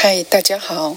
[0.00, 0.96] 嗨，大家好，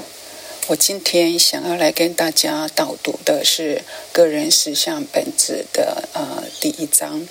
[0.67, 3.81] 我今天想要来跟大家导读的是
[4.13, 7.27] 个人实相本质的呃第一章。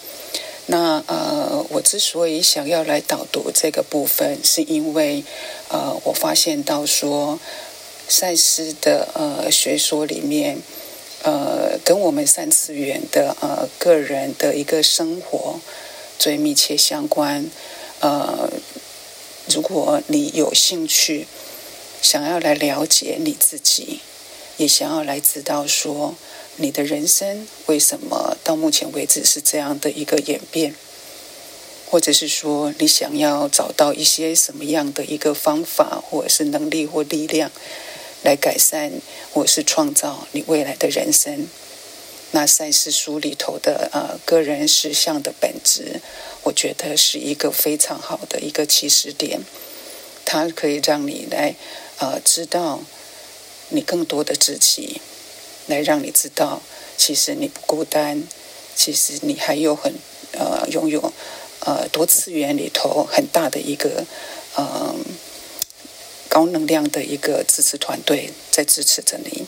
[0.67, 5.23] 那呃，我之所以想要来导读这个部分，是因为
[5.69, 7.39] 呃，我发现到说
[8.09, 10.59] 赛斯的呃学说里面，
[11.23, 15.61] 呃，跟我们三次元的呃个人的一个生活
[16.19, 17.49] 最密切相关。
[18.01, 18.51] 呃，
[19.49, 21.29] 如果你有兴趣。
[22.03, 24.01] 想要来了解你自己，
[24.57, 26.15] 也想要来知道说
[26.57, 30.75] 你的人生为什么到目前为止是这样的一个演变，
[31.91, 37.51] 或者是说你想要找到一些什么样的一个方法，或者是能力或力量
[38.23, 38.93] 来改善
[39.31, 41.49] 或者是创造你未来的人生。
[42.33, 46.01] 那赛事书里头的呃个人实相的本质，
[46.45, 49.41] 我觉得是一个非常好的一个起始点，
[50.25, 51.55] 它可以让你来。
[52.01, 52.81] 呃，知道
[53.69, 55.03] 你更多的自己，
[55.67, 56.63] 来让你知道，
[56.97, 58.27] 其实你不孤单，
[58.75, 59.93] 其实你还有很
[60.33, 61.13] 呃拥有
[61.61, 64.07] 呃多次元里头很大的一个
[64.55, 64.95] 呃
[66.31, 69.47] 高能量的一个支持团队在支持着你，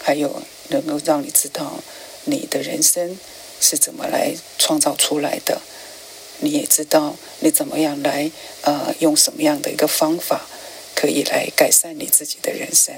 [0.00, 1.82] 还有能够让你知道
[2.26, 3.18] 你的人生
[3.60, 5.60] 是怎么来创造出来的，
[6.38, 8.30] 你也知道你怎么样来
[8.62, 10.46] 呃用什么样的一个方法。
[10.98, 12.92] 可以来改善你自己的人生，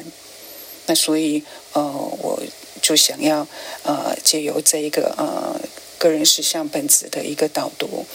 [0.86, 1.42] 那所以
[1.74, 1.82] 呃，
[2.22, 2.42] 我
[2.80, 3.46] 就想要
[3.82, 5.60] 呃，借由这一个呃
[5.98, 8.06] 个人实相本质的一个导读，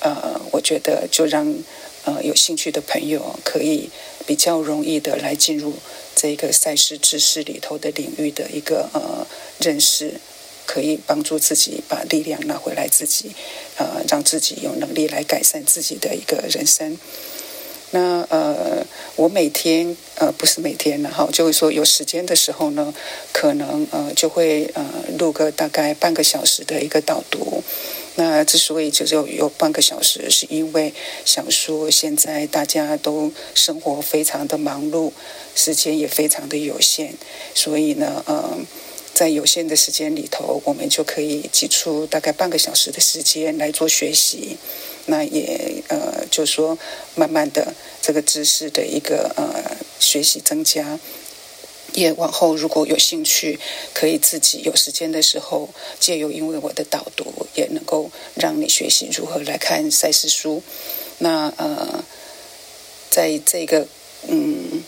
[0.00, 1.56] 呃，我觉得就让
[2.04, 3.88] 呃有兴趣的朋友可以
[4.26, 5.72] 比较容易的来进入
[6.14, 9.26] 这个赛事知识里头的领域的一个呃
[9.58, 10.20] 认识，
[10.66, 13.32] 可以帮助自己把力量拿回来，自己
[13.78, 16.98] 呃让自己有能力来改善自己的一个人生。
[17.92, 22.94] 那呃，我每天呃不是每天了哈，就是说有时间的时候呢，
[23.32, 24.84] 可能呃就会呃
[25.18, 27.62] 录个大概半个小时的一个导读。
[28.16, 30.92] 那之所以就是有有半个小时，是因为
[31.24, 35.12] 想说现在大家都生活非常的忙碌，
[35.54, 37.14] 时间也非常的有限，
[37.54, 38.58] 所以呢，呃，
[39.14, 44.58] 在有限的时间里头，我们就可以挤出大概半个小时的时间来做学习。
[45.06, 46.78] 那也呃，就说
[47.14, 51.00] 慢慢的这个知识的一个呃学习增加，
[51.94, 53.58] 也往后如果有兴趣，
[53.92, 60.62] 可以自己有时间的时候，借由因为我的导读，也能够让你学习如何来看赛事书。
[61.18, 62.04] 那呃，
[63.10, 63.88] 在这个
[64.28, 64.82] 嗯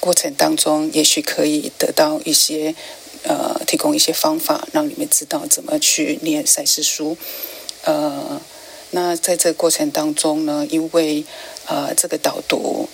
[0.00, 2.74] 过程当中，也许可以得到一些
[3.22, 7.16] 呃提供一些方法，让你们知道怎么去念赛事书，
[7.84, 8.40] 呃。
[8.90, 11.24] 那在这个过程当中呢，因为
[11.66, 12.88] 呃这个导读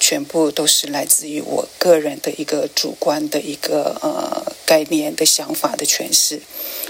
[0.00, 6.40] 全部都是来自于我个人的一个主观的一个呃概念的想法的诠释，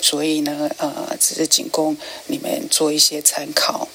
[0.01, 3.87] 所以呢呃只是仅供你们做一些参考。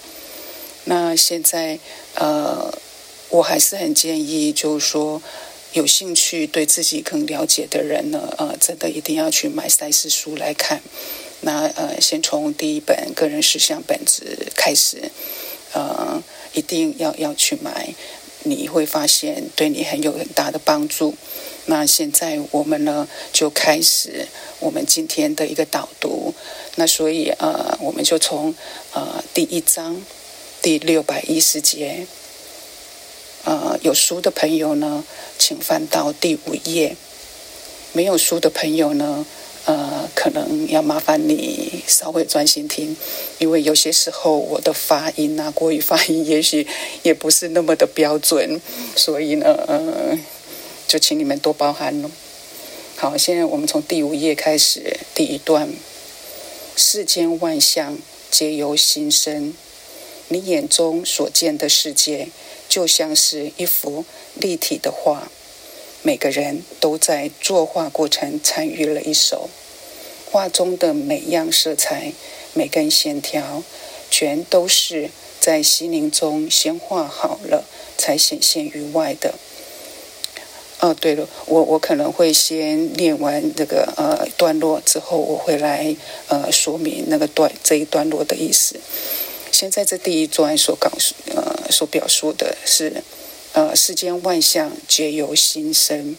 [0.83, 1.79] 那现在
[2.13, 2.71] 呃
[3.29, 5.21] 我还是很建议，就是说
[5.73, 10.83] 有兴趣对自己更了解的人呢，呃真的一定要去买赛事书来看。
[11.41, 15.11] 那呃，先从第一本个人事项本子开始，
[15.71, 16.21] 呃，
[16.53, 17.93] 一定要要去买，
[18.43, 21.15] 你会发现对你很有很大的帮助。
[21.65, 24.27] 那现在我们呢就开始
[24.59, 26.33] 我们今天的一个导读。
[26.75, 28.55] 那所以呃，我们就从
[28.93, 30.01] 呃第一章
[30.61, 32.07] 第六百一十节，
[33.43, 35.03] 呃，有书的朋友呢，
[35.37, 36.95] 请翻到第五页；
[37.93, 39.25] 没有书的朋友呢。
[40.16, 42.95] 可能要麻烦你稍微专心听，
[43.40, 46.68] 因为有些时候我的发音啊，国语发音也许
[47.03, 48.62] 也不是那么的标准，
[48.95, 50.18] 所以呢，呃，
[50.88, 52.09] 就请你们多包涵喽。
[52.95, 55.69] 好，现在我们从第五页开始，第一段：
[56.75, 57.97] 世间万象
[58.31, 59.53] 皆由心生，
[60.29, 62.29] 你眼中所见的世界，
[62.68, 64.03] 就像是一幅
[64.35, 65.30] 立体的画。
[66.03, 69.50] 每个人都在作画过程参与了一手，
[70.29, 72.13] 画中的每样色彩、
[72.53, 73.63] 每根线条，
[74.12, 75.09] 全都是
[75.39, 77.63] 在心灵中先画好了，
[77.97, 79.35] 才显现于外的。
[80.79, 85.95] 哦，对了，我我可能会先念完这个呃段落之后，我会来
[86.27, 88.79] 呃说明那个段这一段落的意思。
[89.51, 93.03] 现在这第一段所告诉呃所表述的是。
[93.53, 96.15] 呃，世间万象皆由心生，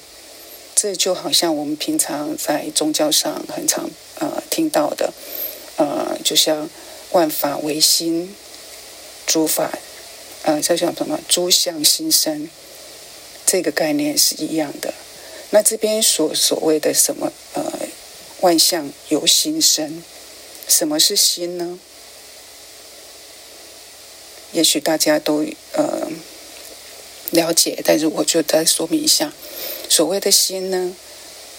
[0.81, 3.91] 这就好像我们平常在宗教上很常
[4.21, 5.13] 呃听到的，
[5.75, 6.71] 呃，就像
[7.11, 8.33] 万法唯心，
[9.27, 9.77] 诸法，
[10.45, 11.19] 呃，这叫什么？
[11.29, 12.49] 诸相心生，
[13.45, 14.95] 这个概念是一样的。
[15.51, 17.73] 那这边所所谓的什么呃，
[18.43, 20.05] 万象由心生，
[20.69, 21.81] 什么是心呢？
[24.53, 26.09] 也许大家都呃
[27.33, 29.33] 了解，但是我就再说明一下，
[29.89, 30.95] 所谓的心呢，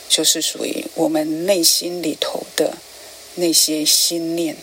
[0.08, 2.78] 就是属于我们内心里头的
[3.36, 4.56] 那些心念。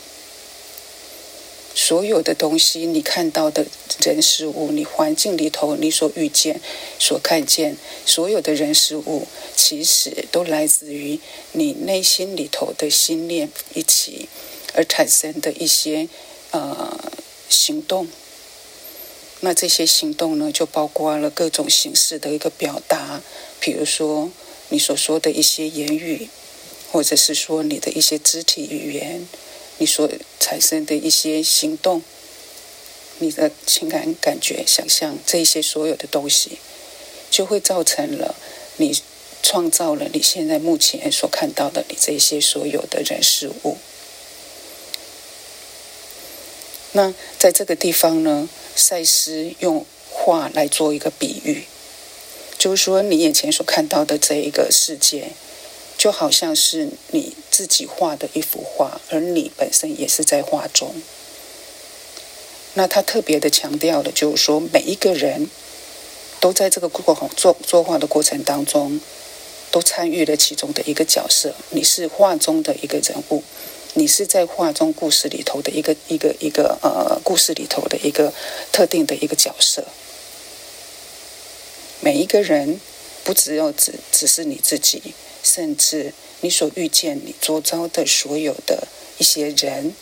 [1.75, 3.67] 所有的东西，你看到的
[4.01, 6.59] 人事物，你环境里头你所遇见、
[6.99, 7.77] 所看见，
[8.07, 11.21] 所有的人事物，其实都来自于
[11.53, 14.31] 你内心里头的心念一起
[14.73, 16.09] 而产生的一些
[16.51, 16.99] 呃
[17.51, 18.09] 行动。
[19.41, 23.23] 那这些行动呢，就包括了各种形式的一个表达，
[23.61, 24.31] 比如说
[24.71, 26.29] 你所说的一些言语，
[26.91, 29.27] 或者是说你的一些肢体语言。
[29.79, 30.11] 你所
[30.41, 32.03] 产生的一些行动，
[33.19, 36.59] 你的情感感觉、想象，这些所有的东西，
[37.31, 38.35] 就会造成了
[38.79, 38.99] 你
[39.43, 43.77] 创造了你现在目前所看到的你这些所有的人事物。
[46.97, 51.65] 那在这个地方呢，赛斯用画来做一个比喻，
[52.57, 55.33] 就是说你眼前所看到的这一个世界。
[55.99, 60.95] 就好像是你自己画的一幅画，而你本身也是在画中。
[62.75, 65.49] 那他特别的强调的，就是说每一个人
[66.39, 69.01] 都在这个过作作画的过程当中，
[69.71, 71.55] 都参与了其中的一个角色。
[71.71, 73.43] 你是画中的一个人物，
[73.99, 78.33] 你是在画中故事里头的一个一个一个呃故事里头的一个
[78.71, 79.85] 特定的一个角色。
[82.01, 82.79] 每一个人
[83.25, 85.15] 不只有只只是你自己。
[85.43, 88.89] 甚至你所遇见、你周遭的所有的
[89.19, 89.95] 一些人，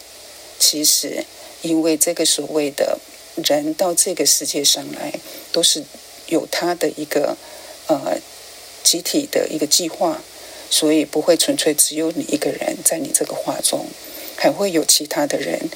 [0.59, 1.23] 其实
[1.61, 2.99] 因为这个所谓的
[3.37, 5.13] 人到这个世界上来，
[5.53, 5.85] 都是
[6.29, 7.37] 有他的一个
[7.89, 8.19] 呃
[8.83, 10.23] 集体的一个计划，
[10.71, 13.87] 所以不会纯粹只有你一个人在你这个画中，
[14.37, 15.71] 还会有其他的人，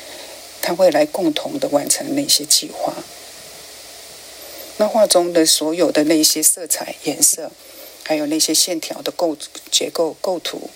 [0.61, 2.94] 他会来共同的完成那些计划。
[4.79, 7.50] 那画中的所有的那些色彩、颜色。
[8.05, 9.37] 还有那些线条的构
[9.70, 10.70] 结构构图，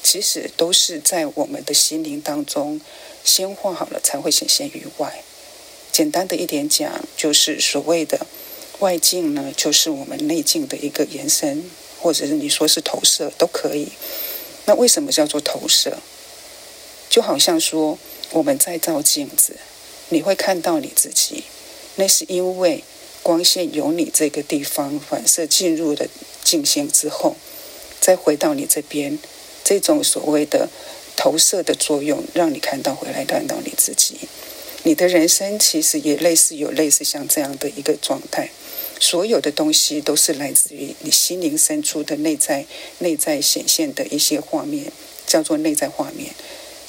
[0.00, 2.80] 其实都是在我们的心灵当中
[3.24, 5.24] 先画好了，才会显现于外。
[5.90, 8.24] 简单的一点讲，就是所谓的
[8.78, 13.88] 外境呢，就是我们内境的一个延伸，或者是你说是投射都可以。
[14.66, 15.98] 那为什么叫做投射？
[17.10, 17.98] 就好像说
[18.30, 19.56] 我们在照镜子，
[20.08, 21.44] 你会看到你自己，
[21.96, 22.84] 那是因为。
[23.20, 26.06] 光线由你这个地方反射进入了
[26.42, 27.36] 镜线之后，
[28.00, 29.18] 再回到你这边，
[29.62, 30.70] 这种所谓的
[31.14, 34.16] 投射的作用，让你看到回来看到你自己。
[34.84, 38.48] 你的人生其实也类似有类似像这样的一个状态，
[39.00, 42.66] 所有的东西都是来自于你心灵深处的内在
[42.98, 44.92] 内在显现的一些画面，
[45.26, 46.32] 叫做内在画面。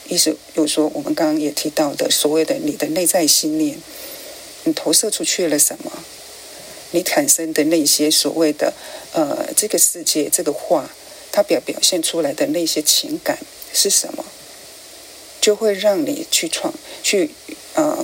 [0.08, 3.78] 意思就是说，我们刚刚也提到的所谓的你的内在信念，
[4.64, 5.92] 你投射出去了什么？
[6.92, 8.74] 你产生的那些所谓的
[9.14, 10.90] 呃，这个世界这个画，
[11.32, 13.38] 它表表现出来的那些情感
[13.72, 14.26] 是什么？
[15.40, 16.74] 就会让你去创
[17.04, 17.30] 去
[17.76, 18.04] 呃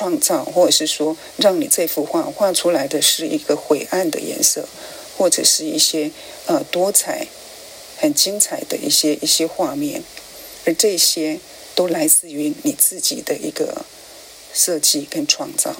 [0.00, 4.66] 创造，或者是说，让你这幅画画出来的是一个灰暗的颜色，
[5.18, 6.10] 或者是一些
[6.46, 7.26] 呃多彩、
[7.98, 10.02] 很精彩的一些一些画面，
[10.64, 11.38] 而这些
[11.74, 13.84] 都来自于你自己的一个
[14.54, 15.76] 设计跟创造。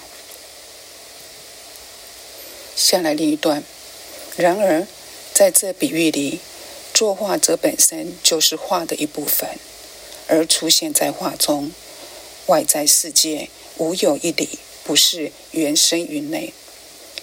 [2.77, 3.62] 下来另一段。
[4.37, 4.87] 然而，
[5.33, 6.41] 在这比喻里，
[6.93, 9.49] 作画者本身就是画的一部分，
[10.29, 11.73] 而出现在画中。
[12.50, 16.52] 外在世界无有一理，不是原生于内；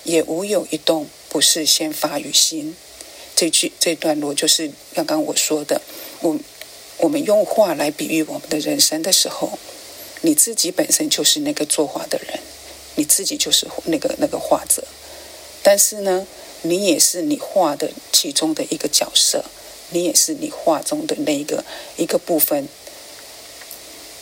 [0.04, 2.78] 也无有一动，不是先发于心。
[3.36, 5.82] 这句这段落就是刚刚我说的。
[6.22, 6.40] 我
[7.00, 9.60] 我们用画来比喻我们的人生的时候，
[10.22, 12.40] 你自己本身就是那个作画的人，
[12.96, 14.82] 你自己就是那个那个画者。
[15.62, 16.26] 但是呢，
[16.62, 19.44] 你也是你画的其中的一个角色，
[19.90, 21.66] 你也是你画中的那一个
[21.98, 22.70] 一个部分。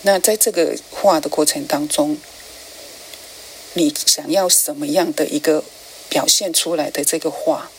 [0.06, 2.16] 那在这个画的过程当中，
[3.74, 5.64] 你想要什么样的一个
[6.10, 7.72] 表现出来的这个画，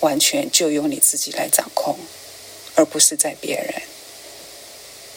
[0.00, 1.98] 完全就由你自己来掌控，
[2.74, 3.82] 而不是在别人。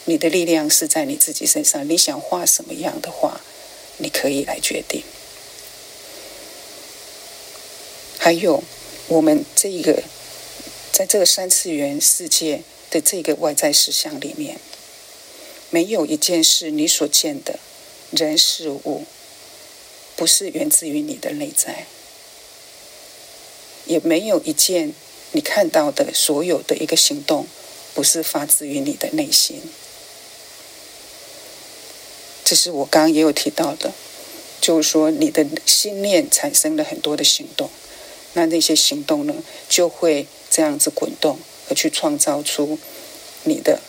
[0.06, 3.42] 你的力量是在你自己身上，你想画什么样的画，
[3.98, 5.02] 你可以来决定。
[8.16, 8.64] 还有，
[9.08, 10.02] 我们这一个，
[10.92, 14.58] 在这个三次元世界的这个外在实相里面，
[15.70, 17.58] 没有一件事你所见的
[18.10, 19.04] 人事物，
[20.16, 21.86] 不是源自于你的内在。
[23.86, 24.92] 也没有一件
[25.32, 27.46] 你看到的所有的一个行动，
[27.94, 29.62] 不是发自于你的内心。
[32.44, 33.92] 这是我刚刚也有提到的，
[34.60, 37.70] 就是说你的心念产生了很多的行动，
[38.34, 39.34] 那那些行动呢，
[39.68, 42.78] 就会这样子滚动，而去创造出
[43.44, 43.80] 你的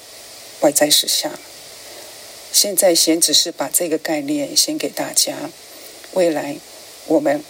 [0.61, 1.31] 外在实相。
[2.51, 5.49] 现在先只是把这个概念先给大家，
[6.13, 6.57] 未来
[7.05, 7.43] 我们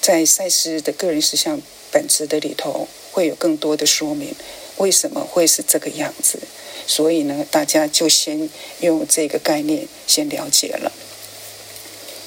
[0.00, 4.34] 在赛斯的个人实相本质的里头会有更多的说明，
[4.76, 6.38] 为什么会是这个样子？
[6.86, 8.48] 所以呢，大家就先
[8.80, 10.92] 用这个概念先了解了。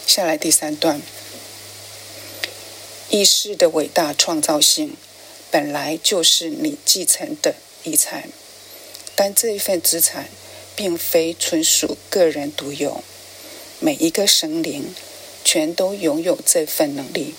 [0.06, 1.02] 下来第三段，
[3.10, 4.96] 意识的伟大创造性
[5.50, 8.30] 本来就是你继承的遗产，
[9.16, 10.30] 但这一份资产。
[10.76, 13.04] 并非纯属个人独有，
[13.80, 14.94] 每一个神灵
[15.44, 17.34] 全都拥有这份能力。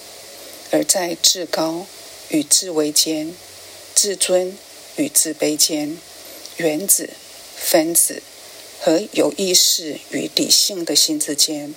[0.71, 1.87] 而在至高
[2.31, 3.35] 与至微间，
[3.95, 4.57] 至尊
[4.97, 5.99] 与至卑间，
[6.57, 7.11] 原子、
[7.57, 8.23] 分子
[8.81, 11.75] 和有意识与理性的心之间，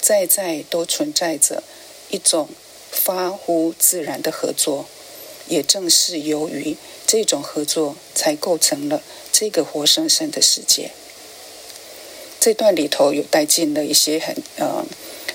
[0.00, 1.62] 在在都存在着
[2.08, 2.48] 一种
[2.90, 4.86] 发乎自然的合作。
[5.48, 6.76] 也正是由于
[7.12, 9.02] 这种合作，才构成了。
[9.30, 10.92] 这个活生生的世界，
[12.40, 14.82] 这段里头有带进了一些很呃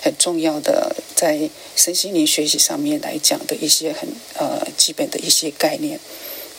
[0.01, 5.99] 很重要的，在身心灵学习上面来讲的一些很呃基本的一些概念。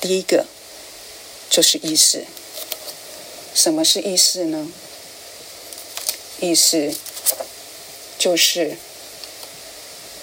[0.00, 0.46] 第一个
[1.50, 2.24] 就是意识。
[3.52, 4.70] 什么是意识呢？
[6.38, 6.94] 意识
[8.16, 8.76] 就是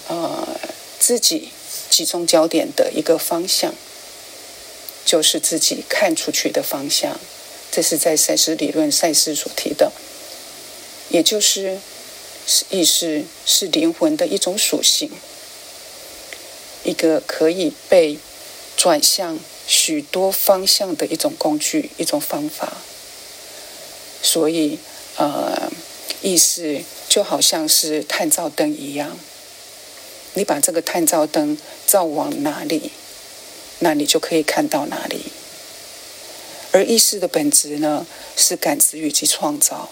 [0.08, 0.58] 呃
[0.98, 1.50] 自己
[1.90, 3.75] 集中焦点的一个方向。
[5.06, 7.20] 就是自己看出去的方向，
[7.72, 9.92] 这是在赛斯理论赛斯所提的，
[11.10, 11.80] 也就是
[12.70, 15.12] 意识是灵魂的一种属性，
[16.84, 18.18] 一个可以被
[18.76, 22.74] 转向许多方向的一种工具，一种方法。
[24.24, 24.80] 所以，
[25.18, 25.72] 呃，
[26.24, 29.18] 意识就好像是探照灯一样，
[30.34, 32.92] 你把这个探照灯照往哪里？
[33.79, 35.25] 那你就可以看到哪里。
[36.72, 38.05] 而意识的本质呢，
[38.36, 39.89] 是感知以及创造。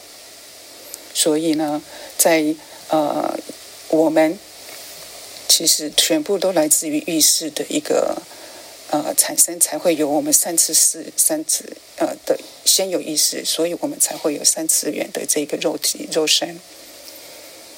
[1.13, 1.81] 所以呢，
[2.17, 2.55] 在
[2.89, 3.37] 呃，
[3.87, 4.37] 我们
[5.47, 8.21] 其实全部都来自于意识的一个
[8.89, 16.59] 呃产生，才会有我们三次四三次呃的先有意识，所以我们才会有三次元的这个肉体肉身。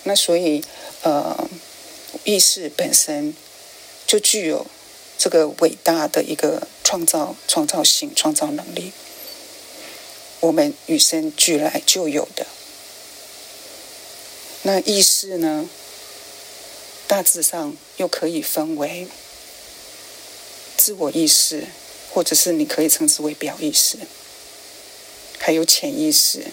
[0.04, 0.64] 那所以
[1.04, 1.48] 呃，
[2.24, 3.36] 意识本身
[4.08, 4.66] 就具有。
[5.18, 8.92] 这个伟大的一个创造、创造性、创造能力，
[10.40, 12.46] 我们与生俱来就有的。
[14.64, 15.70] 那意识呢？
[17.08, 19.08] 大致上又可以分为
[20.76, 21.66] 自我意识，
[22.12, 23.98] 或者是你可以称之为表意识，
[25.38, 26.48] 还有潜意识。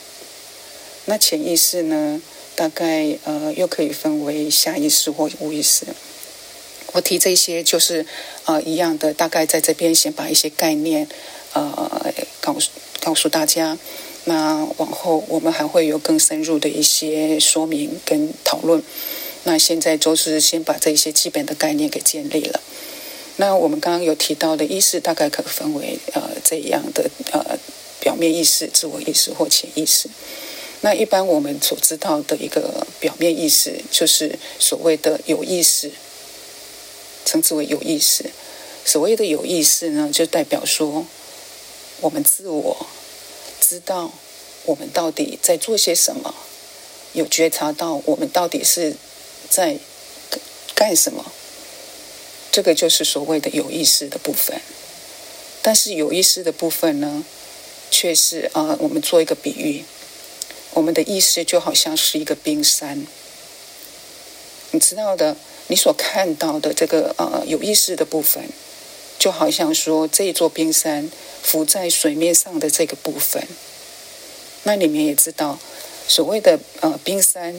[1.06, 2.20] 那潜意识呢？
[2.54, 5.86] 大概呃，又可以分为下意识或无意识。
[6.92, 8.06] 我提这些就是
[8.44, 11.08] 呃一样的，大概在这边先把一些概念
[11.52, 12.70] 呃告诉
[13.00, 13.78] 告诉大家。
[14.24, 18.80] 那往后我们还会有更深入的一些说明跟讨论。
[19.42, 22.60] 那现在就是先把这些基本的概念给建立了。
[23.36, 27.58] 那我们刚刚有提到的意识，大概可分为呃这样的呃
[27.98, 30.08] 表面意识、自我意识或潜意识。
[30.82, 35.90] 那一般我们所知道的一个表面意识，就是所谓的有意识。
[37.24, 38.30] 称之为有意识。
[38.84, 41.06] 所谓的有意识呢，就代表说，
[42.00, 42.86] 我们自我
[43.60, 44.10] 知道
[44.64, 46.34] 我们到底在做些什么，
[47.12, 48.96] 有觉察到我们到底是
[49.48, 49.78] 在
[50.74, 51.32] 干什么。
[52.50, 54.60] 这个就是所谓的有意识的部分。
[55.62, 57.24] 但是有意识的部分呢，
[57.88, 59.84] 却是啊，我们做一个比喻，
[60.74, 63.06] 我们的意识就好像是一个冰山，
[64.72, 65.36] 你知道的。
[65.68, 68.42] 你所看到的这个呃有意识的部分，
[69.18, 71.08] 就好像说这一座冰山
[71.40, 73.46] 浮在水面上的这个部分，
[74.64, 75.58] 那里面也知道
[76.06, 77.58] 所谓的呃冰山，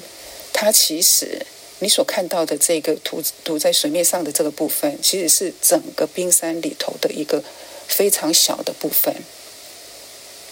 [0.52, 1.44] 它其实
[1.80, 7.42] 你所看到的这个涂涂在水面上的这个部分，其实是整个冰山里头的一个
[7.88, 9.16] 非常小的部分，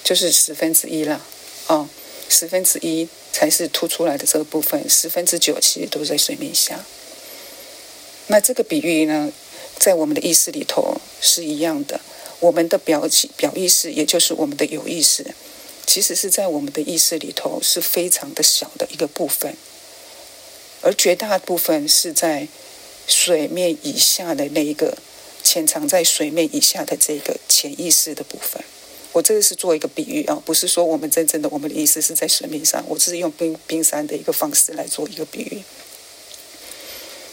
[0.04, 1.22] 就是十分之一了
[1.68, 1.88] 啊，
[2.28, 6.84] 十分之一才是凸出来的这个部分，十分之九其实都在水面下。
[8.28, 9.32] 那这个比喻呢，
[9.78, 12.00] 在我们的意识里头是一样的。
[12.40, 13.08] 我们的表
[13.38, 15.36] 表意识，也就是我们的有意识，
[15.86, 19.56] 其实是在我们的意识里头是非常的小的一个部分，
[20.82, 22.48] 而绝大部分是在
[23.06, 24.98] 水面以下的那一个
[25.44, 28.64] 潜藏在水面以下的这个潜意识的部分。
[29.14, 35.64] 我这个是做一个比喻啊，不是说我们真正的我们的意思是在水面上，我只是用冰冰山的一个方式来做一个比喻。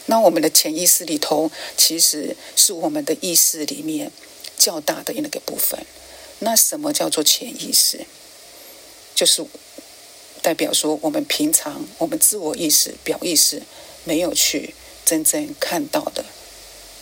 [0.07, 4.11] 那我们的潜意识里头，其实是我们的意识里面
[4.57, 5.79] 较大的那个部分。
[6.39, 8.05] 那什么叫做潜意识？
[9.13, 9.45] 就是
[10.41, 13.61] 代表说，我们平常我们自我意识、表意识
[14.03, 14.73] 没有去
[15.05, 16.25] 真正看到的，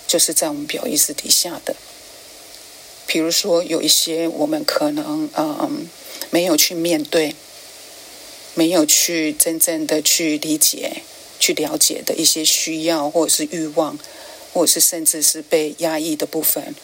[0.07, 1.75] 就是在我们表意识底下的。
[3.07, 5.87] 比如说，有一些我们可能嗯
[6.29, 7.33] 没有去面对，
[8.53, 11.01] 没有去真正的去理解、
[11.39, 13.97] 去了解的一些需要，或者是欲望，
[14.53, 16.75] 或者是甚至是被压抑的部分、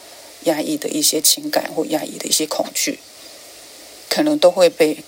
[0.44, 2.98] 压抑的一些情感或压抑的一些恐惧，
[4.08, 5.04] 可能都会被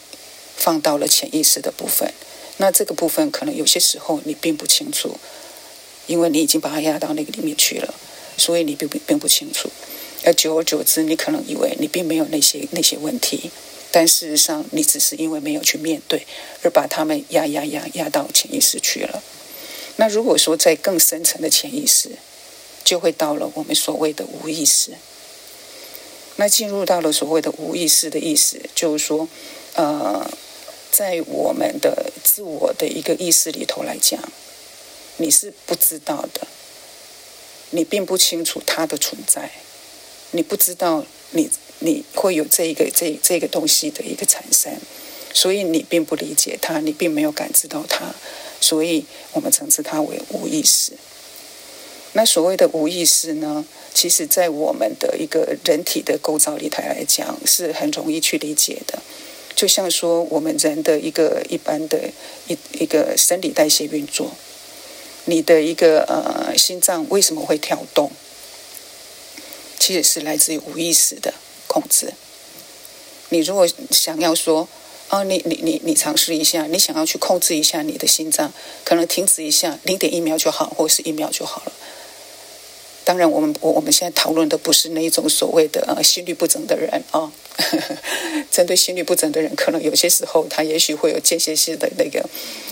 [0.55, 2.13] 放到了潜意识的部分。
[2.59, 5.19] 那这个部分可能有些时候你并不清楚，
[6.07, 7.95] 因为你已经把它压到那个里面去了，
[8.37, 9.71] 所以你并不并不清楚。
[10.27, 13.49] 而久而久之，你可能以为你并没有那些那些问题，
[13.93, 16.27] 但事实上，你只是因为没有去面对，
[16.63, 19.23] 而把他们压压压压到潜意识去了。
[19.99, 22.11] 那如果说在更深层的潜意识，
[22.83, 24.91] 就会到了我们所谓的无意识。
[26.35, 29.29] 那进入到了所谓的无意识的意思，就是说，
[29.75, 30.29] 呃，
[30.91, 34.21] 在我们的自我的一个意识里头来讲，
[35.19, 36.49] 你是不知道的，
[37.71, 39.51] 你并不清楚它的存在。
[40.33, 44.73] 你不知道你你会有这一个这这个东西的一个产生，
[45.33, 48.15] 所以你并不理解它，你并没有感知到它，
[48.61, 50.93] 所以我们称之它为无意识。
[52.15, 58.99] 那所谓的无意识呢，其实在我们的一个人体的构造里头来讲，是很容易去理解的。
[59.55, 62.11] 就像说我们人的一个一般的
[62.47, 64.33] 一一个生理代谢运作，
[65.27, 68.11] 你的一个呃心脏为什么会跳动？
[69.79, 71.35] 其实是来自于无意识的
[71.67, 72.13] 控制。
[73.31, 74.69] 你如果想要说，
[75.09, 78.53] 哦，你你你你尝试一下，你想要去控制一下你的心脏，
[78.85, 81.73] 可能停止一下，零点一秒就好，或是一秒就好了。
[83.05, 87.33] 当然，我们我我们现在讨论的不是那一种所谓的呃心律不整的人啊。
[88.51, 92.29] 针对心律不整的人，可能有些时候他也许会有间歇性的那个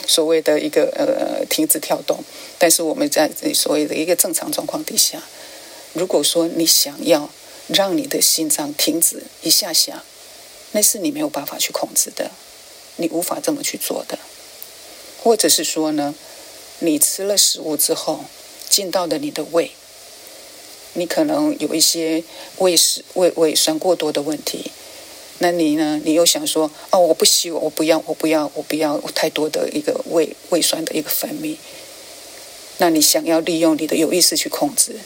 [0.07, 2.22] 所谓的一个呃停止跳动，
[2.59, 5.22] 但是我们在所谓的一个正常状况底下。
[5.94, 7.30] 如果说你想要
[7.68, 10.04] 让你的心脏停止一下下，
[10.72, 12.30] 那是你没有办法去控制的，
[12.96, 14.18] 你无法这么去做的。
[15.22, 16.14] 或者是说呢，
[16.80, 18.24] 你吃了食物之后
[18.68, 19.70] 进到了你的胃，
[20.94, 22.22] 你可能有一些
[22.59, 24.72] 胃食胃胃酸过多的问题，
[25.38, 31.57] 那你呢，你又想说哦，我不希望，我不要，我不要，我不要太多的一个胃胃酸的一个分泌，
[32.78, 34.98] 那你想要利用你的有意识去控制。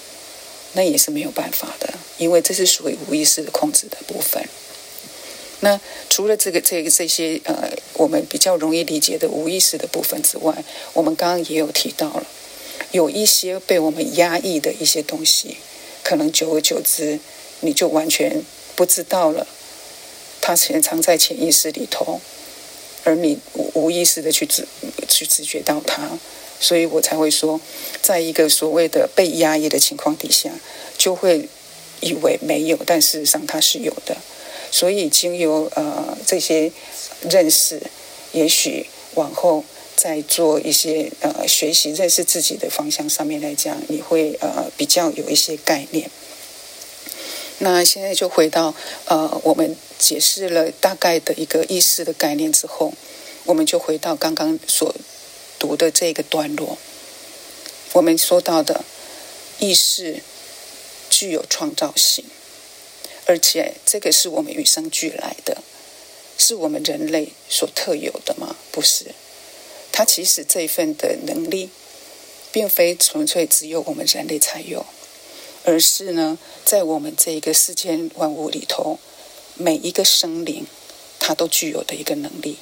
[0.74, 4.42] 那也是没有办法的，因为这是属于无意识的控制的部分。
[5.60, 12.26] 那除了这个、这个、这些呃，我们比较容易理解的无意识的部分之外，我们刚刚也有提到了，
[12.92, 15.56] 有一些被我们压抑的一些东西，
[16.04, 17.18] 可能久而久之，
[17.60, 18.44] 你就完全
[18.76, 19.46] 不知道了，
[20.40, 22.20] 它潜藏在潜意识里头，
[23.02, 23.40] 而你
[23.74, 24.64] 无意识的去知
[25.08, 26.18] 去知觉到它。
[26.60, 27.60] 所以我才会说，
[28.02, 30.50] 在一个所谓的被压抑的情况底下，
[30.96, 31.48] 就会
[32.00, 34.16] 以为没有，但事实上它是有的。
[34.70, 36.72] 所以经由呃这些
[37.30, 37.80] 认识，
[38.32, 39.64] 也许往后
[39.96, 46.10] 再做一些呃学习认识自己的方向上面来讲，你会呃比较有一些概念。
[47.58, 48.74] 那现在就回到
[49.06, 52.92] 呃我们解释了大概的一个意识的概念之后，
[53.44, 54.94] 我们就回到刚刚所。
[55.58, 56.78] 读的这个段落，
[57.92, 58.84] 我们说到的
[59.58, 60.22] 意识
[61.10, 62.24] 具有创造性，
[63.26, 65.62] 而且这个是我们与生俱来的，
[66.38, 68.56] 是我们人类所特有的吗？
[68.70, 69.14] 不是，
[69.90, 71.70] 它其实这一份的能力，
[72.52, 74.86] 并非纯粹只有我们人类才有，
[75.64, 78.98] 而是呢，在我们这一个世间万物里头，
[79.54, 80.66] 每一个生灵，
[81.18, 82.58] 它都具有的一个能力。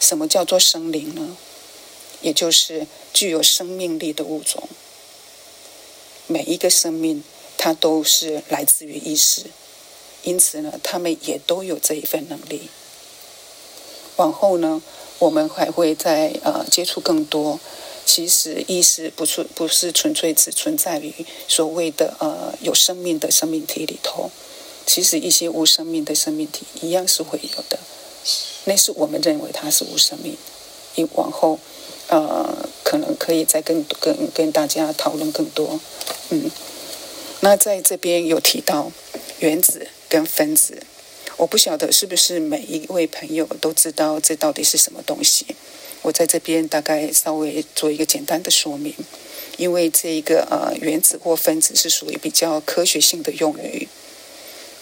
[0.00, 1.36] 什么叫做生灵呢？
[2.22, 4.68] 也就是具有生命力的物种，
[6.26, 7.24] 每一个生命
[7.56, 9.44] 它都是来自于意识，
[10.22, 12.68] 因此呢，他们也都有这一份能力。
[14.16, 14.82] 往后呢，
[15.18, 17.58] 我们还会在呃接触更多。
[18.04, 24.30] 其实意识不是不是纯粹只存在于所谓的呃有生命的生命体里头，
[24.84, 27.78] 其实一些无生命的生命体一样是会有的。
[28.64, 30.36] 那是我们认为它是无生命，
[30.96, 31.58] 因往后。
[32.10, 35.80] 呃，可能可以再跟跟跟大家讨论更多，
[36.30, 36.50] 嗯，
[37.40, 38.90] 那在这边有提到
[39.38, 40.82] 原子跟分子，
[41.36, 45.46] 我不晓得是不是每一位朋友都知道这到底是什么东西。
[46.02, 48.92] 我在这边大概稍微做一个简单的说明，
[49.56, 53.86] 因为这一个呃原子或分子是属于比较科学性的用语。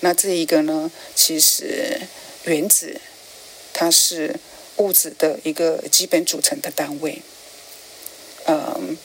[0.01, 2.01] 那这一个呢，其实
[2.45, 3.01] 原子
[3.75, 4.37] 它是
[4.79, 7.23] 物质的一个基本组成的单位。
[8.47, 8.97] 嗯，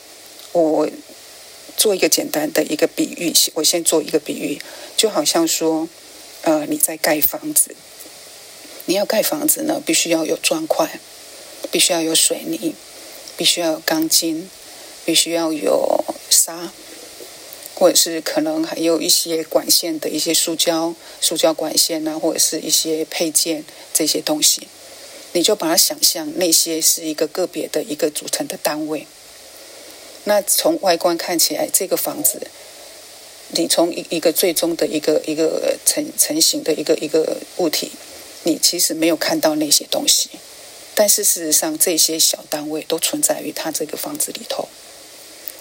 [0.54, 0.90] 我
[1.78, 4.60] 做一个简单的一个比喻，我先做一个比喻，
[4.98, 5.88] 就好像说，
[6.42, 7.76] 呃，你在盖房子，
[8.86, 11.00] 你要盖房子呢，必须要有砖块。
[11.72, 12.76] 必须要有水泥，
[13.36, 14.48] 必须要有钢筋，
[15.06, 16.72] 必须要有沙，
[17.74, 24.68] 或者是可能还有一些管线的一些塑胶、塑胶管线呐，或者是一些配件这些东西，
[25.34, 29.06] 你就把它想象那些是一个个别的一个组成的单位。
[30.24, 32.48] 那从外观看起来，这个房子，
[33.50, 37.91] 你从一一个最终的一个一个成成型的一个一个物体，
[38.43, 40.30] 你其实没有看到那些东西。
[40.96, 44.69] 但是事实上，这些小单位都存在于它这个房子里头。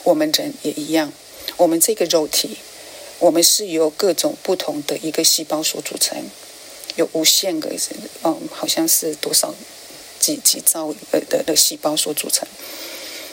[0.05, 1.13] 我们人也一样，
[1.57, 2.59] 我们这个肉体，
[3.19, 6.23] 我们是由各种不同的一个细胞所组成，
[6.97, 7.71] 有无限个，
[8.23, 9.55] 嗯，好像是多少
[10.21, 12.47] 几几兆呃的的细胞所组成。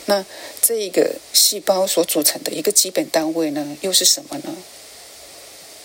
[0.06, 0.24] 那
[0.60, 4.56] 这一个细胞所组成的一个基本单位呢，又是什么呢？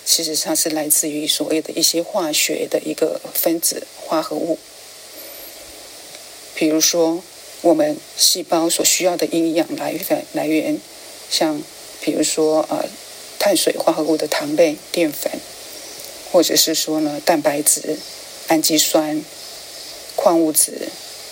[0.06, 4.58] 其实它是来自于所谓的一些化学的一个分子化合物。
[6.54, 7.24] 比如说，
[7.62, 10.80] 我们细胞所需要的营养来源来源，
[11.30, 11.62] 像
[12.02, 12.88] 比如说呃，
[13.40, 15.32] 碳水化合物的糖类、淀粉，
[16.36, 17.98] 或者是说呢，蛋白质、
[18.50, 19.24] 氨基酸、
[20.18, 20.90] 矿物质、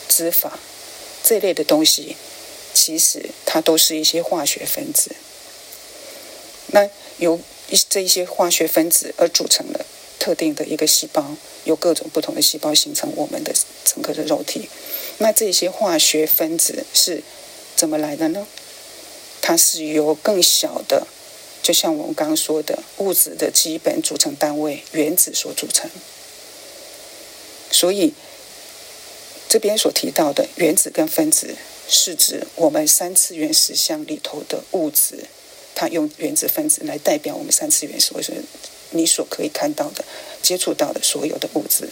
[0.07, 0.49] 脂肪
[1.21, 2.15] 这类的东西，
[2.73, 5.13] 其实它都是一些化学分子。
[6.67, 7.37] 那由
[7.69, 9.85] 一这一些化学分子而组成的
[10.19, 11.35] 特定的一个细胞，
[11.65, 14.69] 由各种不同的细胞形成我们的整个的肉体。
[15.17, 17.21] 那这些化学分子是
[17.75, 18.47] 怎么来的呢？
[19.41, 21.05] 它是由更小的，
[21.63, 25.89] 就像我们刚刚说的物质的基本组成单位原子所组成。
[27.71, 28.13] 所以
[29.49, 31.55] 这边所提到的原子跟分子，
[31.87, 35.25] 是指我们三次元实相里头的物质。
[35.73, 38.35] 它用原子分子来代表我们三次元所说
[38.91, 40.05] 你所可以看到的、
[40.43, 41.89] 接触到的所有的物质。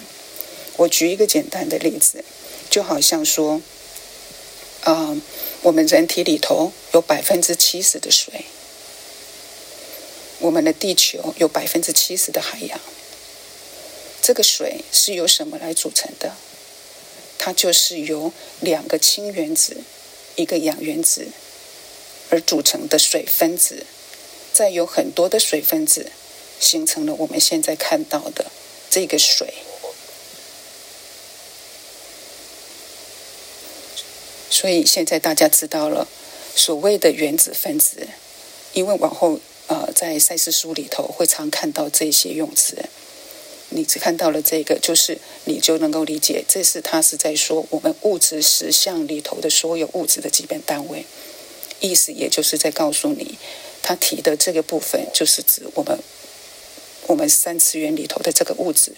[0.77, 2.23] 我举一个简单的例子。
[2.69, 3.61] 就好像说，
[4.85, 5.21] 啊，
[5.61, 8.45] 我们人体里头有百分之七十的水，
[10.41, 12.79] 我们的地球有百分之七十的海洋。
[14.21, 16.35] 这个水是由什么来组成的？
[17.37, 19.77] 它就是由两个氢原子、
[20.35, 21.27] 一个氧原子
[22.29, 23.85] 而组成的水分子，
[24.53, 26.11] 再有很多的水分子
[26.59, 28.51] 形成了我们现在看到的
[28.89, 29.53] 这个水。
[34.49, 36.07] 所以现在大家知道了，
[36.55, 38.07] 所谓的原子分子，
[38.73, 39.39] 因为往后
[39.71, 42.75] 呃在赛事书里头会常看到这些用词，
[43.69, 51.05] 你只看到了这个，就是你就能够理解，这是他是在说我们物质实相里头的所有物质的基本单位，
[51.79, 53.37] 意思也就是在告诉你，
[53.81, 55.97] 他提的这个部分就是指我们
[57.07, 58.91] 我们三次元里头的这个物质。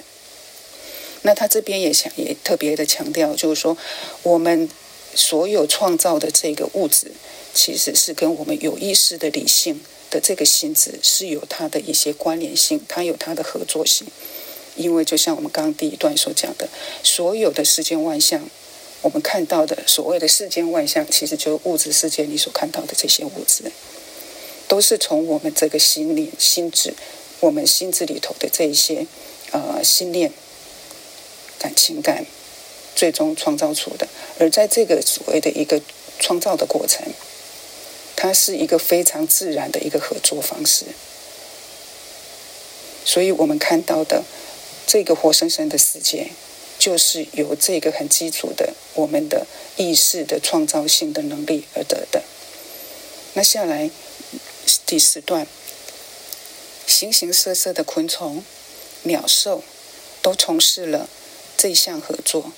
[1.21, 3.77] 那他这边也想也特别的强调，就是说
[4.23, 4.67] 我们。
[5.15, 7.11] 所有创造的这个物质，
[7.53, 9.79] 其实是跟我们有意识的理性
[10.13, 14.05] 的这个心智是有它的一些关联性，它有它的合作性。
[14.75, 16.69] 因为就像我们刚刚第一段所讲的，
[17.01, 18.47] 所有的世间万象，
[19.01, 23.71] 我们看到的所谓的世间万象，其实就是物质世界里所看到的这些物质，
[24.67, 26.93] 都是从我们这个心念、心智，
[27.39, 29.07] 我们心智里头的这一些
[29.51, 30.31] 呃心念、
[31.57, 32.25] 感情感。
[32.95, 35.81] 最终创造出的，而在这个所谓的一个
[36.19, 37.03] 创造的过程，
[38.23, 40.85] 它是一个非常自然的一个合作方式。
[43.03, 44.23] 所以我们看到的
[44.87, 46.31] 这个活生生的世界，
[46.79, 52.23] 就是由这个很基础的我们的意识的创造性的能力而得的。
[53.33, 53.91] 那下来
[54.85, 55.45] 第四段，
[56.87, 58.41] 形形色色的昆虫、
[59.01, 59.61] 鸟兽
[60.21, 61.09] 都从事了
[61.57, 62.53] 这项合作。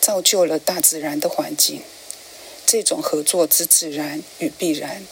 [0.00, 1.82] 造就了大自然的环境，
[2.70, 5.02] 这种合作之自然与必然，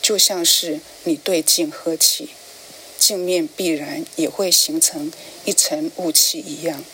[0.00, 2.28] 就像是你对镜喝气，
[2.96, 5.10] 镜面必然也会形成
[5.44, 6.84] 一层雾气一样。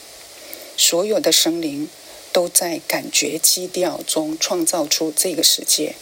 [0.79, 1.91] 所有的生灵
[2.33, 5.95] 都在感觉基调中创造出这个世界，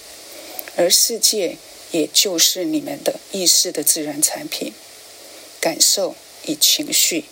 [0.77, 1.57] 而世界
[1.91, 4.73] 也就是你们的意识的自然产品，
[5.61, 6.15] 感受
[6.45, 7.25] 与情绪，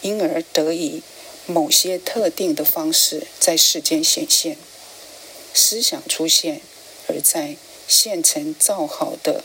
[0.00, 1.02] 因而得以
[1.46, 4.56] 某些特定的方式在世间显现。
[5.56, 6.60] 思想出现，
[7.08, 7.56] 而在
[7.88, 9.42] 现成造好的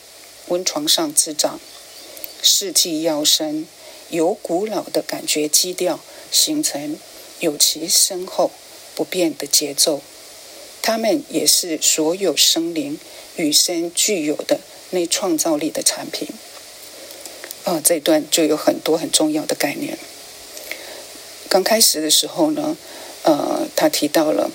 [0.50, 1.58] 温床上滋长。
[2.44, 3.66] 世纪要生，
[4.10, 6.98] 由古老的感觉基调形成
[7.40, 8.52] 有其深厚
[8.94, 10.02] 不变的节奏。
[10.82, 13.00] 它们也是所有生灵
[13.38, 16.28] 与生具有的那创造力的产品。
[17.64, 19.98] 啊，这段就有很多很重要的概念。
[21.48, 22.76] 刚开始的时候呢，
[23.22, 24.50] 呃，他提到了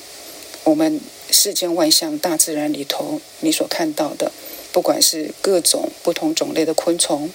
[0.65, 4.33] 我们世间万象、大自然里头你所看到的，
[4.73, 7.31] 不管是各种不同种类的昆虫。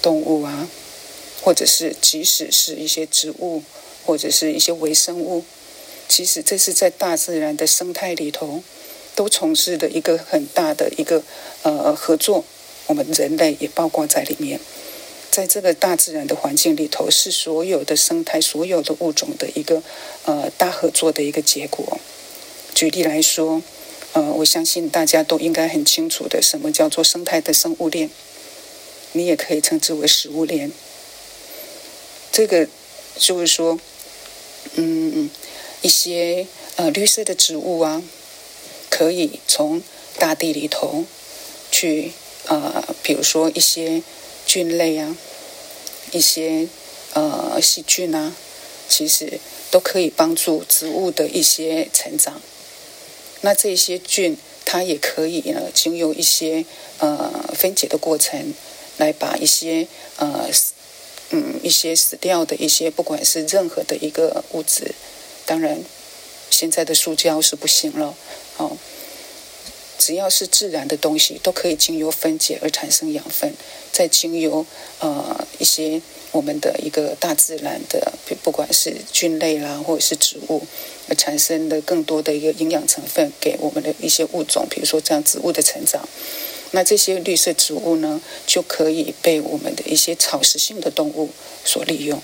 [0.00, 0.68] 动物啊，
[1.42, 3.62] 或者是即使是一些植物，
[4.04, 5.44] 或者是一些微生物，
[6.08, 8.64] 其实这是在大自然的生态里头，
[9.14, 11.22] 都从事的一个很大的一个
[11.62, 12.44] 呃合作。
[12.88, 14.58] 我们人类也包括在里面，
[15.30, 19.80] 在这个大自然的环境里头，是所有的生态、所有的物种的一个
[20.24, 22.00] 呃大合作的一个结果。
[22.82, 23.62] 举例来说，
[24.12, 28.10] 呃，我相信大家都应该很清楚的，什么叫做生态的生物链。
[29.12, 30.72] 你也可以称之为食物链。
[32.32, 32.66] 这个
[33.16, 33.78] 就是说，
[34.74, 35.30] 嗯，
[35.82, 38.02] 一些呃绿色的植物啊，
[38.90, 39.80] 可以从
[40.18, 41.04] 大地里头
[41.70, 42.10] 去
[42.46, 44.02] 呃，比如说一些
[44.44, 45.16] 菌类啊，
[46.10, 46.66] 一些
[47.12, 48.34] 呃细菌啊，
[48.88, 49.38] 其实
[49.70, 52.42] 都可以帮助植物的一些成长。
[53.42, 56.64] 那这些菌，它也可以呢，经由一些
[56.98, 58.52] 呃分解的过程。
[58.98, 60.46] 来把一些呃
[61.30, 64.94] 嗯一些死掉的一些不管是任何的一个物质，
[65.46, 65.82] 当然
[66.50, 68.14] 现在的塑胶是不行了
[68.58, 68.76] 哦，
[69.98, 73.54] 只要是自然的东西都可以经由分解而产生养分，
[73.90, 74.66] 再经由
[75.00, 80.62] 呃一些我们的一个大自然的不管是菌类啦或者是植物
[81.08, 86.08] 而产生的更多的一个营养成分给我们的一些物种，比如说这样植物的成长。
[86.70, 91.28] 那这些绿色植物呢，就可以被我们的一些草食性的动物
[91.64, 92.20] 所利用。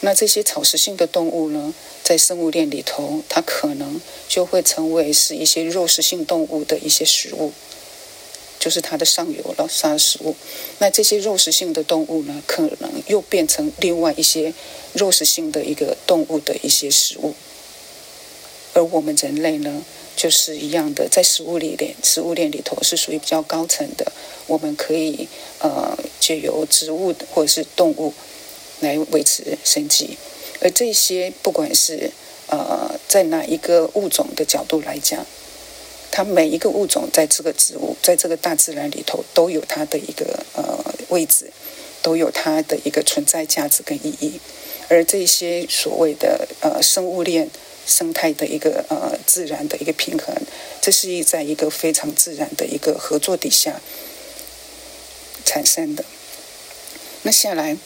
[0.00, 1.74] 那这些草食性的动物呢，
[2.04, 3.98] 在生物链里头，它可能
[4.28, 7.54] 就会成为是一些肉食性动物的一些食物，
[8.58, 10.34] 就是它的上游了杀食物。
[10.78, 14.52] 那这些肉食性的动物呢，可能又变成另外一些
[14.94, 17.34] 肉食性的一个动物的一些食物。
[18.74, 19.84] 而我们人类呢？
[20.16, 24.10] 就是一样的，在食物里链，食物链里头是属于比较高层的。
[24.46, 28.14] 我们可以呃借由植物或者是动物
[28.80, 30.16] 来维持生计，
[30.62, 32.10] 而这些不管是
[32.46, 35.26] 呃在哪一个物种的角度来讲，
[36.16, 41.52] 它每一个物种在这个植物在这个大自然里头都有它的一个呃位置，
[42.00, 44.40] 都有它的一个存在价值跟意义。
[44.88, 47.50] 而这些所谓的呃生物链。
[47.88, 50.34] 生态的一个呃自然的一个平衡，
[50.80, 53.80] 这是一在一个非常自然的一个合作底下
[55.44, 56.04] 产生的。
[57.22, 57.76] 那下来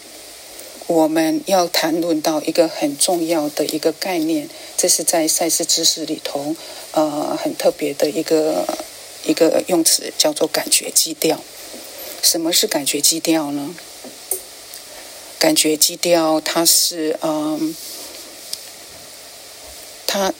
[0.91, 6.57] 我们要谈论到一个很重要的一个概念，这是在赛事知识里头
[6.91, 8.67] 呃很特别的一个
[9.25, 11.41] 一个用词，叫做感觉基调。
[12.23, 13.73] 什么是感觉基调呢？
[15.39, 17.77] 感觉基调它是嗯。
[20.09, 20.35] 它，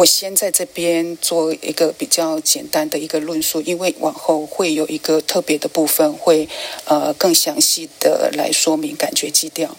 [0.00, 6.48] 我先在这边做一个比较简单的一个论述，因为往后会有一个特别的部分，会
[6.86, 9.76] 呃更详细的来说明感觉基调。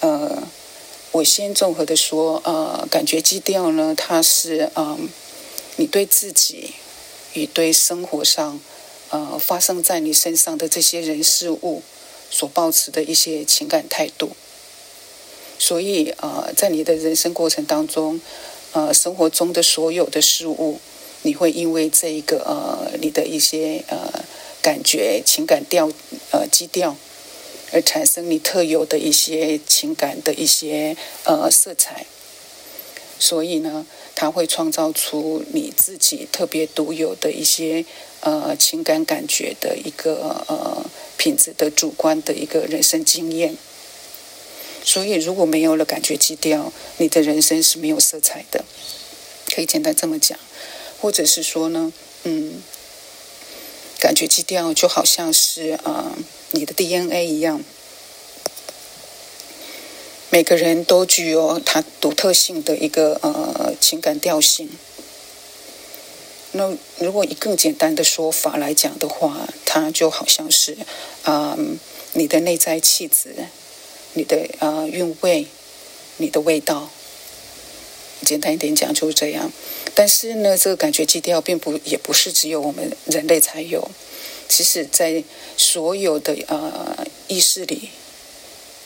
[0.00, 0.42] 呃，
[1.12, 5.08] 我先综合的说，呃，感觉基调呢，它是嗯，
[5.76, 6.74] 你对自己
[7.32, 8.60] 与对生活上
[9.08, 11.82] 呃发生在你身上的这些人事物
[12.30, 14.32] 所保持的一些情感态度。
[15.58, 18.18] 所以，呃，在你的人生过程当中，
[18.72, 20.78] 呃，生活中的所有的事物，
[21.22, 24.24] 你会因为这一个呃，你的一些呃
[24.62, 25.90] 感觉、情感调
[26.30, 26.96] 呃基调，
[27.72, 32.06] 而产生你特有的一些情感的一些呃色彩。
[33.18, 37.84] 所以呢，它会创造出你自己特别独有的一些
[38.20, 40.84] 呃情感感觉的一个呃
[41.18, 43.56] 品质的主观的一个人生经验。
[44.92, 48.64] 所以，如果没有了感觉基调，你的人生是没有色彩的。
[49.54, 50.36] 可以简单这么讲，
[51.00, 51.92] 或者是说呢，
[52.24, 52.60] 嗯，
[54.00, 56.18] 感觉基调就好像是啊，
[56.50, 57.62] 你的 DNA 一样，
[60.30, 64.68] 每个人都具有他独特性的一个呃情感调性。
[66.50, 70.76] 那如果以更简单的说法来讲的话，它就好像是，
[71.22, 71.78] 嗯，
[72.14, 73.36] 你的内在气质，
[74.14, 75.46] 你的呃韵味，
[76.18, 76.90] 你的味道。
[78.24, 79.50] 简单一点讲就是这样。
[79.94, 83.90] 但是呢，这个感觉基调并不也不是只有我们人类才有，
[84.48, 85.24] 其实在
[85.56, 87.90] 所有的呃意识里，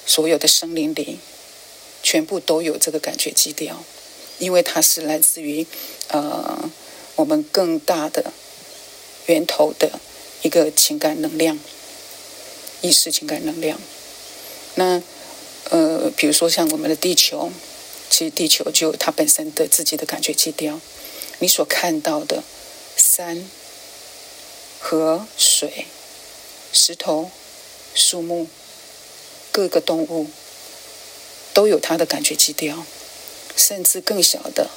[0.06, 1.18] 所有的生灵里，
[2.02, 3.84] 全部都有这个感觉基调，
[4.38, 5.66] 因为它是来自于
[6.08, 6.70] 呃。
[7.16, 8.32] 我们更大的
[9.26, 10.00] 源头的
[10.42, 11.56] 一个情感能量，
[12.80, 13.78] 意识情感能量。
[14.76, 15.02] 那
[15.70, 17.50] 呃，比如说像我们的地球，
[18.10, 20.80] 其实地球就有它本身的自己的感觉基调。
[21.38, 22.42] 你所看到的
[22.96, 23.48] 山、
[24.80, 25.86] 河、水、
[26.72, 27.30] 石头、
[27.94, 28.46] 树木、
[29.50, 30.28] 各个动物，
[31.52, 32.84] 都有它的感觉基调，
[33.56, 34.70] 甚至更小的。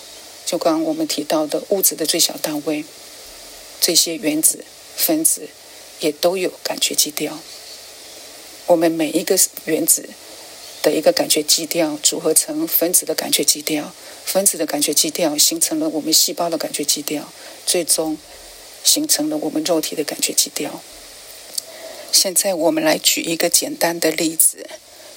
[0.45, 2.85] 就刚刚我们提到的物质的最小单位，
[3.81, 4.63] 这些原子、
[4.95, 5.49] 分子
[5.99, 7.37] 也都有感觉基调。
[8.67, 10.09] 我们每一个原子
[10.83, 13.93] 的一个感觉基调组合成分子的感觉基调，
[14.25, 17.31] 分子的感觉基调形成了我们细胞的感觉基调，
[17.65, 18.17] 最终
[18.83, 20.81] 形成了我们肉体的感觉基调。
[22.11, 24.69] 现在我们来举一个简单的例子，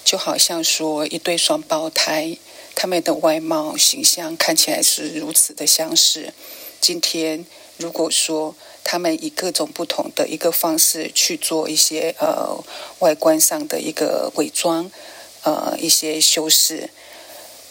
[0.04, 2.38] 就好像说一对双胞胎。
[2.76, 6.32] 他们的外貌形象看起来是如此的相似。
[6.80, 7.44] 今天
[7.76, 8.54] 如果说
[8.90, 12.58] 他们以各种不同的一个方式去做一些呃
[12.98, 14.90] 外观上的一个伪装，
[15.44, 16.90] 呃一些修饰，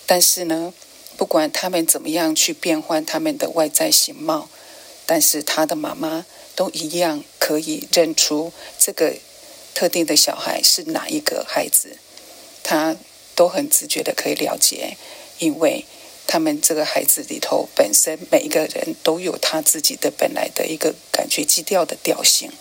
[0.05, 0.73] 但是呢，
[1.17, 4.47] 不管他们怎么样去变换他们的外在形貌，
[5.05, 9.15] 但是他的妈妈都一样可以认出这个
[9.73, 11.97] 特定的小孩是哪一个孩子，
[12.63, 12.95] 他。
[13.35, 14.97] 都很直觉的可以了解，
[15.37, 15.85] 因为
[16.31, 22.51] 他们这个孩子里头本身每一个人都有他自己的本来的一个感觉基调的调性，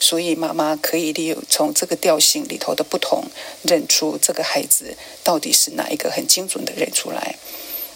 [0.00, 3.24] 所以妈妈可以利用从这个调性里头的不同，
[3.62, 7.36] 认出这个孩子到底是哪一个很精准的认出来。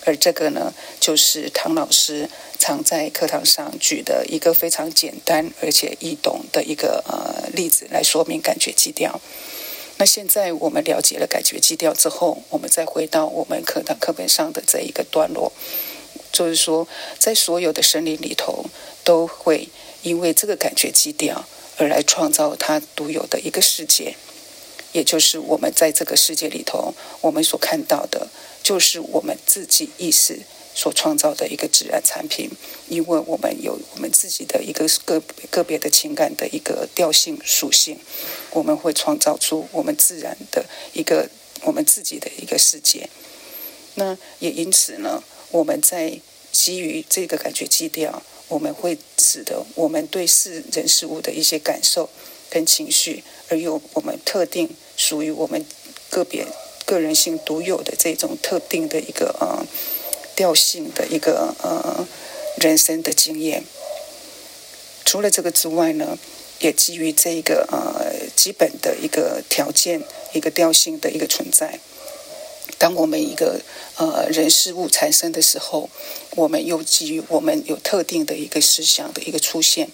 [0.05, 9.19] 而这个呢，就是唐老师常在课堂上举的一个非常简单而且易懂的一个呃例子来说明感觉基调。
[9.97, 15.53] 那现在我们了解了感觉基调之后，我们再回到我们课堂课本上的这一个段落，
[16.33, 16.87] 就是说，
[17.19, 18.67] 在所有的生灵里头，
[19.05, 19.69] 都会
[20.03, 21.45] 因为这个感觉基调
[21.79, 24.17] 而来创造它独有的一个世界，
[24.93, 28.29] 也就是我们在这个世界里头，我们所看到的，
[28.63, 30.41] 就是我们自己意识。
[30.75, 32.51] 所创造的一个自然产品，
[32.89, 37.97] 因为我们有我们自己的一个个个别的情感的一个调性属性，
[38.51, 41.31] 我们会创造出我们自然的一个
[41.63, 43.09] 我们自己的一个世界。
[43.95, 52.11] 那也因此呢，我们在基于这个感觉基调，我们会使得我们对事人事物的一些感受
[52.51, 55.65] 跟情绪，而有我们特定属于我们
[56.11, 56.45] 个别
[56.85, 59.65] 个人性独有的这种特定的一个呃。
[60.37, 62.07] 调性的一个呃
[62.59, 63.65] 人生的经验，
[65.05, 66.19] 除了这个之外呢，
[66.61, 71.79] 也基于这一个呃基本的一个条件，一个调性的一个存在。
[72.79, 73.61] 当我们一个
[73.97, 75.89] 呃人事物产生的时候，
[76.37, 79.89] 我们又基于我们有特定的一个思想的一个出现，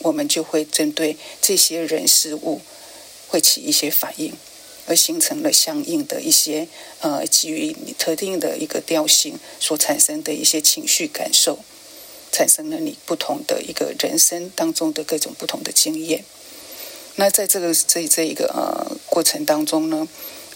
[0.00, 2.60] 我们就会针对这些人事物
[3.28, 4.34] 会起一些反应。
[4.86, 6.68] 而形成了相应的一些
[7.00, 11.58] 呃，基于你特定的一个调性所产生的一些情绪感受，
[12.32, 16.24] 产生了你不同的一个人生当中的各种不同的经验。
[17.16, 20.08] 那在这个这这一个呃过程当中呢，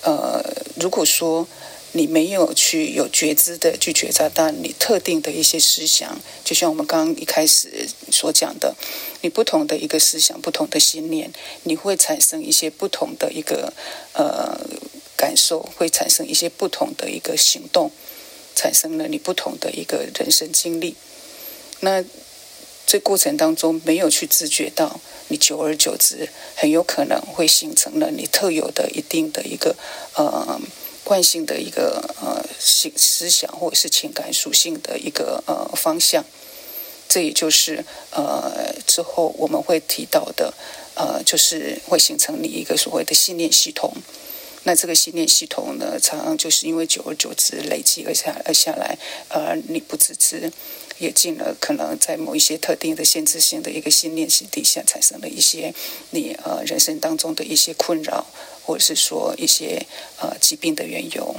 [0.03, 0.43] 呃，
[0.77, 1.47] 如果说。
[1.93, 8.77] 你没有去有觉知的去觉察到你特定的一些思想，就像我们刚刚一开始所讲的，
[9.23, 11.33] 你不同的一个思想、不同的信念，
[11.65, 13.73] 你会产生一些不同的一个
[14.13, 14.57] 呃
[15.17, 17.91] 感受，会产生一些不同的一个行动，
[18.55, 20.95] 产生了你不同的一个人生经历。
[21.81, 22.05] 那
[22.87, 29.75] 这过程当中没有去自觉到，你久而久之，很有可能会形成了你特有的一定的一个
[30.15, 30.61] 呃。
[31.11, 36.25] 惯性的一个呃思思想或者是情感属性的一个呃方向，
[37.09, 40.55] 这也就是呃之后我们会提到的
[40.95, 43.93] 呃，就是会形成你一个所谓的信念系统。
[44.63, 48.97] 那这个信念系统呢，常常就是因为久而久之累积而下而下来，
[49.31, 50.53] 呃，你不自知，
[50.99, 55.75] 也进了可能在某一些特定的限制性的一个信念系底下，产生了一些
[56.11, 58.27] 你呃人生当中的一些困扰。
[58.65, 59.87] 或者是说一些
[60.21, 61.37] 呃疾病的缘由，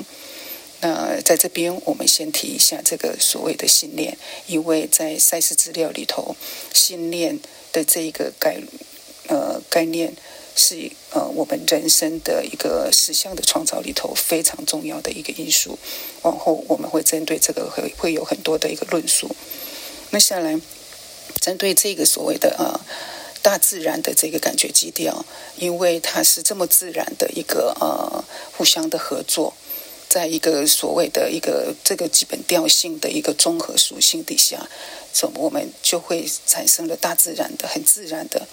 [0.82, 4.18] 那在这边，我们先提一下这个所谓的信念，
[4.48, 6.36] 因为在赛事资料里头，
[6.74, 7.40] 信念
[7.72, 8.58] 的这一个概
[9.28, 10.14] 呃概念
[10.56, 15.78] 是呃我们人生的一个实相的创造里头非常重要的一个因素。
[16.24, 19.34] 往后我们会针对这个会会有很多的一个论述。
[20.10, 20.60] 那下来
[21.40, 22.82] 针对这个所谓的呃
[23.42, 25.26] 大自然的这个感觉基调，
[25.58, 28.24] 因为它是这么自然的一个呃
[28.58, 29.54] 互相的合作。
[30.10, 34.68] 在一个所谓的一个这个基本调性的一个综合属性底下，
[35.14, 38.46] 所我们就会产生了大自然的很自然的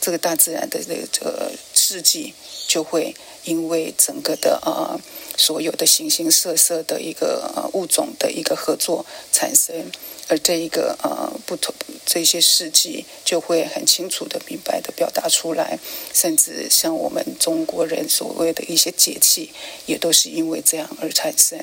[0.00, 2.32] 这个大自然的这个世纪，
[2.66, 3.14] 就会
[3.44, 5.00] 因为整个的呃
[5.36, 9.90] 所有的形形色色的一个物种的一个合作产生。
[10.28, 11.74] 而这一个呃不同
[12.06, 15.78] 这些事迹就会很清楚的、明白的表达出来，
[16.14, 19.50] 甚至像我们中国人所谓的一些节气，
[19.84, 21.58] 也都是因为这样而产生。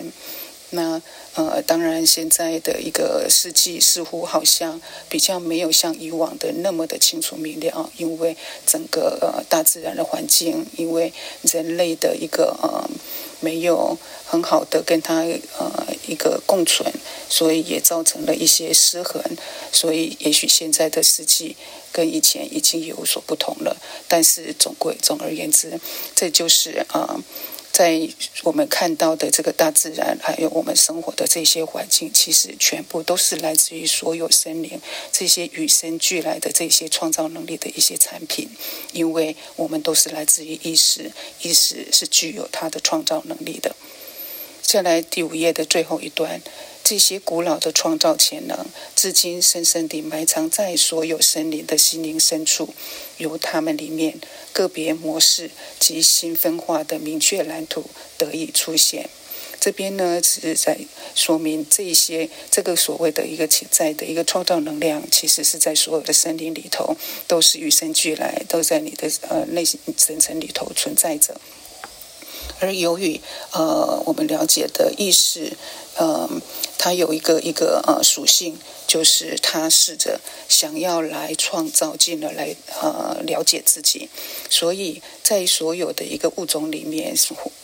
[0.72, 1.02] 那
[1.36, 11.14] 呃，当然现在的一个世纪似乎好像比较没有像以往的那么的清楚明了，因为整个呃大自然的环境，因为
[11.44, 12.90] 人类的一个呃。
[13.42, 15.22] 没有很好的跟他
[15.58, 16.92] 呃一个共存，
[17.30, 19.24] 所以也造成了一些失衡。
[19.72, 21.56] 所以也许现在的世纪
[21.94, 23.78] 跟以前已经有所不同了。
[24.10, 25.80] 但是总归总而言之，
[26.14, 27.16] 这就是啊。
[27.72, 28.10] 在
[28.44, 34.80] 我们看到的这个大自然，还有我们生活的这些环境，其实全部都是来自于所有森林
[35.12, 38.50] 这些与生俱来的这些创造能力的一些产品，
[38.92, 41.12] 因为我们都是来自于意识，
[41.42, 43.76] 意识是具有它的创造能力的。
[44.62, 46.42] 再来第五页的最后一段。
[46.90, 48.66] 这些古老的创造潜能，
[48.96, 52.74] 至今深深地埋藏在所有森林的心灵深处，
[53.18, 54.20] 由它们里面
[54.52, 57.86] 个别模式及新分化的明确蓝图
[58.18, 59.08] 得以出现。
[59.60, 60.80] 这边呢，只是在
[61.14, 71.40] 说明这些这个所谓的一个潜在的一个创造能量，其实是在所有的森林里头都是与生俱来，都在你的呃内心深层里头存在着。
[72.60, 73.20] 而由于
[73.52, 75.54] 呃我们了解的意识，
[76.00, 76.42] 嗯。
[76.82, 78.58] 它有一个一个呃属性，
[78.88, 84.08] 就是它试着想要来创造，进而来呃了解自己。
[84.50, 87.14] 所以在所有的一个物种里面，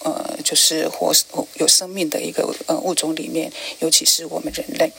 [0.04, 1.14] 呃，就是活
[1.54, 4.92] 有生命的一个呃物种里面，尤其是我们人类，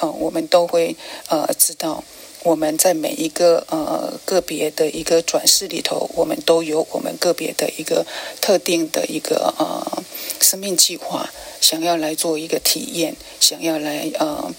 [0.00, 0.96] 呃，我们都会
[1.28, 2.02] 呃知道，
[2.42, 8.06] 我们在每一个呃个别的一个转世里头，我们都有我们个别的一个
[8.40, 10.02] 特定的一个呃
[10.40, 11.30] 生命计划。
[11.60, 14.50] 想要来做一个体验，想要来呃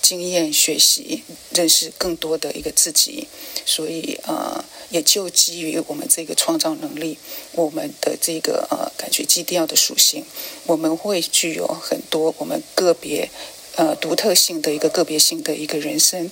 [0.00, 1.22] 经验学习，
[1.52, 3.28] 认识更多的一个自己，
[3.66, 7.18] 所以呃也就基于我们这个创造能力，
[7.52, 10.24] 我们的这个呃感觉基调的属性，
[10.64, 13.28] 我们会具有很多我们个别
[13.76, 16.30] 呃独特性的一个个别性的一个人生。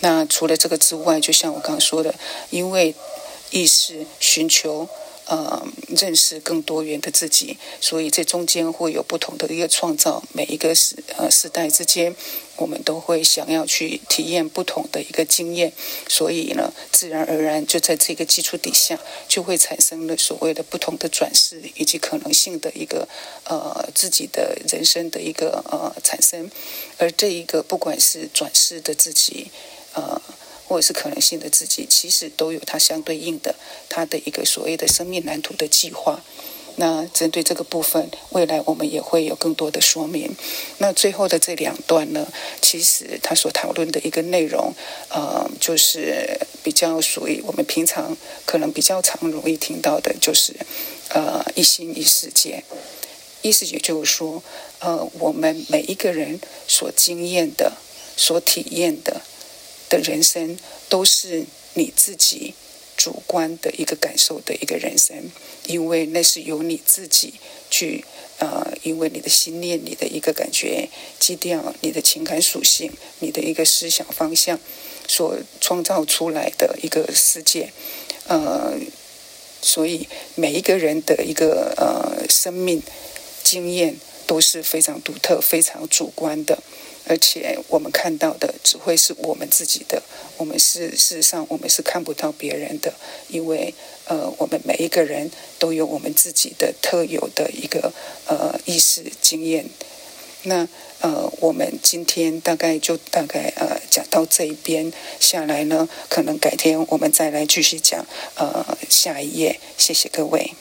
[0.00, 2.14] 那除了这个之外，就像我刚刚说的，
[2.50, 2.94] 因为
[3.50, 4.88] 意识寻求。
[5.30, 10.22] 呃，认识更多元的自己，所以这中间会有不同的一个创造。
[10.32, 12.16] 每一个时呃时代之间，
[12.56, 15.70] 我们都会想要去体验不同的一个经验，
[16.08, 23.06] 所以呢，自然而然就在这个基础底下，就会产生了所谓的不同的转世以及可能性的一个
[23.44, 26.50] 呃自己的人生的一个呃产生。
[26.96, 29.50] 而这一个不管是转世的自己，
[29.94, 30.20] 呃。
[30.68, 33.54] 或者是可能性的自己，其实都有它相对应的，
[33.88, 36.20] 它的一个所谓的生命蓝图的计划。
[36.76, 40.36] 那针对这个部分，未来我们也会有更多的说明。
[40.76, 42.30] 那最后的这两段呢，
[42.60, 44.74] 其实他所讨论的一个内容，
[45.08, 48.14] 呃，就是比较属于我们平常
[48.44, 50.54] 可能比较常容易听到的，就是
[51.08, 52.62] 呃一心一世界。
[53.40, 54.42] 意思也就是说，
[54.80, 57.72] 呃，我们每一个人所经验的、
[58.18, 59.22] 所体验的。
[59.88, 60.58] 的人生
[60.88, 62.54] 都是你自己
[62.96, 65.30] 主观的一个感受的一个人生，
[65.66, 67.34] 因为那是由你自己
[67.70, 68.04] 去
[68.38, 74.58] 呃，因为你的心念、你的一个感觉基调、你的情感属性、你的一个思想方向
[75.06, 77.72] 所创造出来的一个世界，
[78.26, 78.78] 呃，
[79.62, 82.82] 所以每一个人的一个呃生命
[83.42, 86.62] 经验都是非常独特、非常主观的。
[87.08, 90.02] 而且我们看到的只会是我们自己的，
[90.36, 92.92] 我们是事实上我们是看不到别人的，
[93.28, 97.92] 因为呃，我们每一个人都有我们自己的特有的一个
[98.26, 99.66] 呃意识经验。
[100.44, 100.68] 那
[101.00, 108.06] 呃，我们今天大概就大概呃讲到这一边下来呢，可能改天我们再来继续讲
[108.36, 109.58] 呃下一页。
[109.76, 110.52] 谢谢各位。